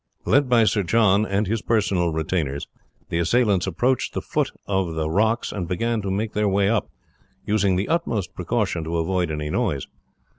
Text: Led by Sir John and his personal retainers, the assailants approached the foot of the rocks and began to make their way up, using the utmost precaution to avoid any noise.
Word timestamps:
Led 0.25 0.49
by 0.49 0.63
Sir 0.63 0.81
John 0.81 1.27
and 1.27 1.45
his 1.45 1.61
personal 1.61 2.11
retainers, 2.11 2.65
the 3.09 3.19
assailants 3.19 3.67
approached 3.67 4.15
the 4.15 4.21
foot 4.23 4.49
of 4.65 4.95
the 4.95 5.07
rocks 5.07 5.51
and 5.51 5.67
began 5.67 6.01
to 6.01 6.09
make 6.09 6.33
their 6.33 6.49
way 6.49 6.67
up, 6.67 6.89
using 7.45 7.75
the 7.75 7.87
utmost 7.87 8.33
precaution 8.33 8.83
to 8.83 8.97
avoid 8.97 9.29
any 9.29 9.51
noise. 9.51 9.85